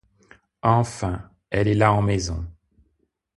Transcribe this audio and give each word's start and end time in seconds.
Enfin, 0.63 1.29
elle 1.51 1.67
est 1.67 1.75
là 1.75 1.93
en 1.93 2.01
maison. 2.01 2.47